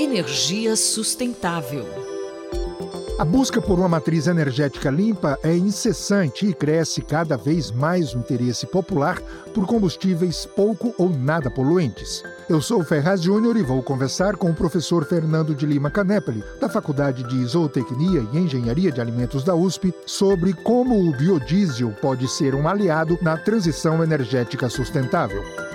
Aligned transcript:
Energia 0.00 0.76
sustentável. 0.76 1.84
A 3.18 3.24
busca 3.24 3.60
por 3.60 3.78
uma 3.78 3.86
matriz 3.86 4.26
energética 4.26 4.88
limpa 4.88 5.38
é 5.42 5.54
incessante 5.54 6.46
e 6.46 6.54
cresce 6.54 7.02
cada 7.02 7.36
vez 7.36 7.70
mais 7.70 8.14
o 8.14 8.18
interesse 8.18 8.66
popular 8.66 9.20
por 9.52 9.66
combustíveis 9.66 10.46
pouco 10.46 10.94
ou 10.96 11.10
nada 11.10 11.50
poluentes. 11.50 12.24
Eu 12.48 12.62
sou 12.62 12.82
Ferraz 12.82 13.20
Júnior 13.20 13.58
e 13.58 13.62
vou 13.62 13.82
conversar 13.82 14.36
com 14.36 14.48
o 14.48 14.54
professor 14.54 15.04
Fernando 15.04 15.54
de 15.54 15.66
Lima 15.66 15.90
Canepeli, 15.90 16.42
da 16.58 16.70
Faculdade 16.70 17.22
de 17.24 17.44
Zootecnia 17.44 18.26
e 18.32 18.38
Engenharia 18.38 18.90
de 18.90 19.02
Alimentos 19.02 19.44
da 19.44 19.54
USP, 19.54 19.92
sobre 20.06 20.54
como 20.54 20.98
o 20.98 21.14
biodiesel 21.14 21.90
pode 22.00 22.26
ser 22.26 22.54
um 22.54 22.66
aliado 22.66 23.18
na 23.20 23.36
transição 23.36 24.02
energética 24.02 24.70
sustentável. 24.70 25.69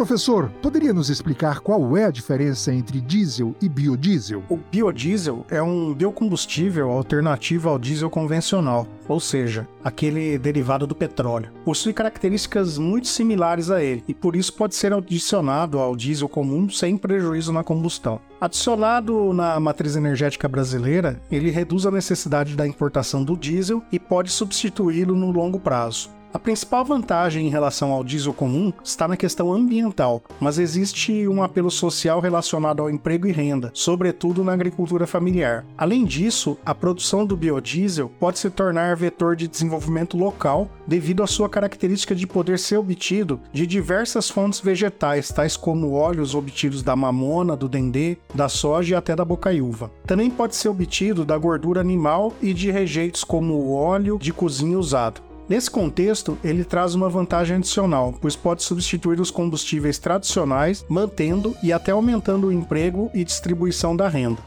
Professor, 0.00 0.50
poderia 0.62 0.94
nos 0.94 1.10
explicar 1.10 1.60
qual 1.60 1.94
é 1.94 2.06
a 2.06 2.10
diferença 2.10 2.72
entre 2.72 3.02
diesel 3.02 3.54
e 3.60 3.68
biodiesel? 3.68 4.42
O 4.48 4.56
biodiesel 4.56 5.44
é 5.50 5.62
um 5.62 5.92
biocombustível 5.92 6.90
alternativo 6.90 7.68
ao 7.68 7.78
diesel 7.78 8.08
convencional, 8.08 8.88
ou 9.06 9.20
seja, 9.20 9.68
aquele 9.84 10.38
derivado 10.38 10.86
do 10.86 10.94
petróleo. 10.94 11.52
Possui 11.66 11.92
características 11.92 12.78
muito 12.78 13.08
similares 13.08 13.70
a 13.70 13.84
ele 13.84 14.02
e 14.08 14.14
por 14.14 14.36
isso 14.36 14.54
pode 14.54 14.74
ser 14.74 14.94
adicionado 14.94 15.78
ao 15.78 15.94
diesel 15.94 16.30
comum 16.30 16.70
sem 16.70 16.96
prejuízo 16.96 17.52
na 17.52 17.62
combustão. 17.62 18.22
Adicionado 18.40 19.34
na 19.34 19.60
matriz 19.60 19.96
energética 19.96 20.48
brasileira, 20.48 21.20
ele 21.30 21.50
reduz 21.50 21.84
a 21.84 21.90
necessidade 21.90 22.56
da 22.56 22.66
importação 22.66 23.22
do 23.22 23.36
diesel 23.36 23.82
e 23.92 23.98
pode 23.98 24.30
substituí-lo 24.30 25.14
no 25.14 25.30
longo 25.30 25.60
prazo. 25.60 26.08
A 26.32 26.38
principal 26.38 26.84
vantagem 26.84 27.44
em 27.44 27.50
relação 27.50 27.90
ao 27.90 28.04
diesel 28.04 28.32
comum 28.32 28.72
está 28.84 29.08
na 29.08 29.16
questão 29.16 29.52
ambiental, 29.52 30.22
mas 30.38 30.60
existe 30.60 31.26
um 31.26 31.42
apelo 31.42 31.72
social 31.72 32.20
relacionado 32.20 32.80
ao 32.80 32.88
emprego 32.88 33.26
e 33.26 33.32
renda, 33.32 33.72
sobretudo 33.74 34.44
na 34.44 34.52
agricultura 34.52 35.08
familiar. 35.08 35.66
Além 35.76 36.04
disso, 36.04 36.56
a 36.64 36.72
produção 36.72 37.26
do 37.26 37.36
biodiesel 37.36 38.12
pode 38.20 38.38
se 38.38 38.48
tornar 38.48 38.94
vetor 38.94 39.34
de 39.34 39.48
desenvolvimento 39.48 40.16
local 40.16 40.70
devido 40.86 41.24
à 41.24 41.26
sua 41.26 41.48
característica 41.48 42.14
de 42.14 42.28
poder 42.28 42.60
ser 42.60 42.76
obtido 42.76 43.40
de 43.52 43.66
diversas 43.66 44.30
fontes 44.30 44.60
vegetais, 44.60 45.30
tais 45.30 45.56
como 45.56 45.94
óleos 45.94 46.36
obtidos 46.36 46.80
da 46.80 46.94
mamona, 46.94 47.56
do 47.56 47.68
dendê, 47.68 48.18
da 48.32 48.48
soja 48.48 48.94
e 48.94 48.96
até 48.96 49.16
da 49.16 49.24
bocaiúva. 49.24 49.90
Também 50.06 50.30
pode 50.30 50.54
ser 50.54 50.68
obtido 50.68 51.24
da 51.24 51.36
gordura 51.36 51.80
animal 51.80 52.32
e 52.40 52.54
de 52.54 52.70
rejeitos 52.70 53.24
como 53.24 53.54
o 53.54 53.74
óleo 53.74 54.16
de 54.16 54.32
cozinha 54.32 54.78
usado. 54.78 55.29
Nesse 55.50 55.68
contexto, 55.68 56.38
ele 56.44 56.62
traz 56.62 56.94
uma 56.94 57.08
vantagem 57.08 57.56
adicional, 57.56 58.16
pois 58.22 58.36
pode 58.36 58.62
substituir 58.62 59.20
os 59.20 59.32
combustíveis 59.32 59.98
tradicionais, 59.98 60.86
mantendo 60.88 61.56
e 61.60 61.72
até 61.72 61.90
aumentando 61.90 62.46
o 62.46 62.52
emprego 62.52 63.10
e 63.12 63.24
distribuição 63.24 63.96
da 63.96 64.08
renda. 64.08 64.40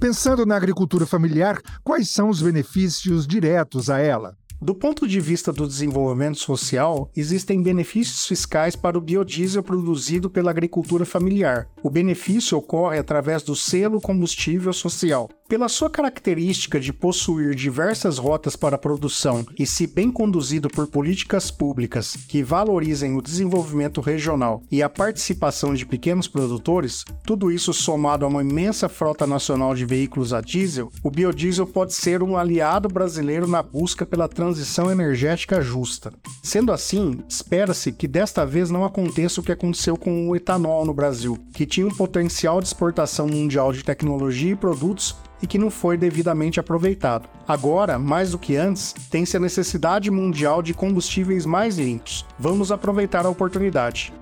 Pensando 0.00 0.44
na 0.44 0.56
agricultura 0.56 1.06
familiar, 1.06 1.60
quais 1.84 2.10
são 2.10 2.28
os 2.28 2.42
benefícios 2.42 3.24
diretos 3.24 3.88
a 3.88 4.00
ela? 4.00 4.36
Do 4.60 4.74
ponto 4.74 5.06
de 5.06 5.20
vista 5.20 5.52
do 5.52 5.64
desenvolvimento 5.64 6.38
social, 6.38 7.08
existem 7.14 7.62
benefícios 7.62 8.26
fiscais 8.26 8.74
para 8.74 8.98
o 8.98 9.00
biodiesel 9.00 9.62
produzido 9.62 10.28
pela 10.28 10.50
agricultura 10.50 11.04
familiar. 11.04 11.68
O 11.84 11.88
benefício 11.88 12.58
ocorre 12.58 12.98
através 12.98 13.44
do 13.44 13.54
selo 13.54 14.00
combustível 14.00 14.72
social. 14.72 15.28
Pela 15.48 15.68
sua 15.68 15.88
característica 15.88 16.80
de 16.80 16.92
possuir 16.92 17.54
diversas 17.54 18.18
rotas 18.18 18.56
para 18.56 18.74
a 18.74 18.78
produção 18.78 19.46
e 19.56 19.64
se 19.64 19.86
bem 19.86 20.10
conduzido 20.10 20.68
por 20.68 20.88
políticas 20.88 21.52
públicas 21.52 22.16
que 22.26 22.42
valorizem 22.42 23.16
o 23.16 23.22
desenvolvimento 23.22 24.00
regional 24.00 24.60
e 24.72 24.82
a 24.82 24.88
participação 24.88 25.72
de 25.72 25.86
pequenos 25.86 26.26
produtores, 26.26 27.04
tudo 27.24 27.52
isso 27.52 27.72
somado 27.72 28.24
a 28.24 28.28
uma 28.28 28.42
imensa 28.42 28.88
frota 28.88 29.24
nacional 29.24 29.72
de 29.72 29.86
veículos 29.86 30.32
a 30.32 30.40
diesel, 30.40 30.90
o 31.00 31.12
biodiesel 31.12 31.66
pode 31.68 31.94
ser 31.94 32.24
um 32.24 32.36
aliado 32.36 32.88
brasileiro 32.88 33.46
na 33.46 33.62
busca 33.62 34.04
pela 34.04 34.28
transição 34.28 34.90
energética 34.90 35.60
justa. 35.60 36.12
Sendo 36.42 36.72
assim, 36.72 37.20
espera-se 37.28 37.92
que 37.92 38.08
desta 38.08 38.44
vez 38.44 38.68
não 38.68 38.84
aconteça 38.84 39.40
o 39.40 39.44
que 39.44 39.52
aconteceu 39.52 39.96
com 39.96 40.28
o 40.28 40.34
etanol 40.34 40.84
no 40.84 40.92
Brasil, 40.92 41.38
que 41.54 41.64
tinha 41.64 41.86
um 41.86 41.94
potencial 41.94 42.60
de 42.60 42.66
exportação 42.66 43.28
mundial 43.28 43.72
de 43.72 43.84
tecnologia 43.84 44.50
e 44.50 44.56
produtos 44.56 45.14
e 45.42 45.46
que 45.46 45.58
não 45.58 45.70
foi 45.70 45.96
devidamente 45.96 46.58
aproveitado. 46.58 47.28
Agora, 47.46 47.98
mais 47.98 48.30
do 48.30 48.38
que 48.38 48.56
antes, 48.56 48.94
tem-se 49.10 49.36
a 49.36 49.40
necessidade 49.40 50.10
mundial 50.10 50.62
de 50.62 50.74
combustíveis 50.74 51.46
mais 51.46 51.78
limpos. 51.78 52.24
Vamos 52.38 52.72
aproveitar 52.72 53.26
a 53.26 53.30
oportunidade. 53.30 54.12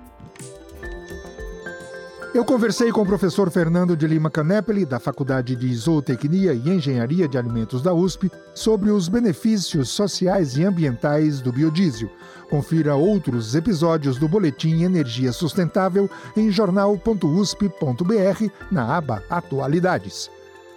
Eu 2.34 2.44
conversei 2.44 2.90
com 2.90 3.02
o 3.02 3.06
professor 3.06 3.48
Fernando 3.48 3.96
de 3.96 4.08
Lima 4.08 4.28
Canepeli, 4.28 4.84
da 4.84 4.98
Faculdade 4.98 5.54
de 5.54 5.72
Zootecnia 5.72 6.52
e 6.52 6.68
Engenharia 6.68 7.28
de 7.28 7.38
Alimentos 7.38 7.80
da 7.80 7.94
USP, 7.94 8.28
sobre 8.52 8.90
os 8.90 9.08
benefícios 9.08 9.90
sociais 9.90 10.56
e 10.56 10.64
ambientais 10.64 11.40
do 11.40 11.52
biodiesel. 11.52 12.10
Confira 12.50 12.96
outros 12.96 13.54
episódios 13.54 14.18
do 14.18 14.28
Boletim 14.28 14.82
Energia 14.82 15.32
Sustentável 15.32 16.10
em 16.36 16.50
jornal.usp.br 16.50 18.48
na 18.68 18.96
aba 18.96 19.22
Atualidades. 19.30 20.28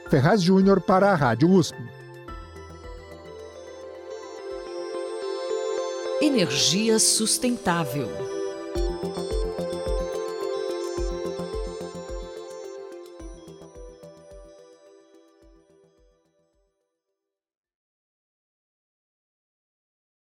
Ferraz 0.10 0.42
Júnior 0.42 0.80
para 0.80 1.12
a 1.12 1.16
Rádio 1.16 1.50
USP. 1.52 1.76
Energia 6.22 6.98
sustentável. 6.98 8.37